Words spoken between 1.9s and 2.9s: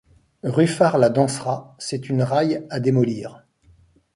une raille à